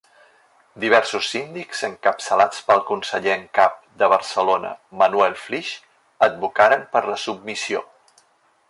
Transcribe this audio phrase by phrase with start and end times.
[0.83, 5.77] Diversos síndics encapçalats pel conseller en cap de Barcelona Manuel Flix
[6.31, 7.89] advocaren per la submissió.